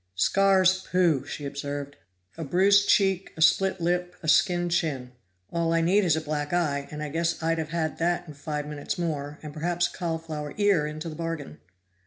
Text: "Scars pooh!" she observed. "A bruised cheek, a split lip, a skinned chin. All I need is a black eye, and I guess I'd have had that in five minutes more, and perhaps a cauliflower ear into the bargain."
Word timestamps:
"Scars 0.15 0.87
pooh!" 0.91 1.25
she 1.27 1.45
observed. 1.45 1.95
"A 2.35 2.43
bruised 2.43 2.89
cheek, 2.89 3.31
a 3.37 3.41
split 3.43 3.79
lip, 3.79 4.15
a 4.23 4.27
skinned 4.27 4.71
chin. 4.71 5.11
All 5.53 5.73
I 5.73 5.81
need 5.81 6.03
is 6.03 6.15
a 6.15 6.21
black 6.21 6.51
eye, 6.53 6.87
and 6.89 7.03
I 7.03 7.09
guess 7.09 7.35
I'd 7.43 7.59
have 7.59 7.69
had 7.69 7.99
that 7.99 8.27
in 8.27 8.33
five 8.33 8.65
minutes 8.65 8.97
more, 8.97 9.37
and 9.43 9.53
perhaps 9.53 9.85
a 9.87 9.95
cauliflower 9.95 10.55
ear 10.57 10.87
into 10.87 11.07
the 11.07 11.13
bargain." 11.15 11.59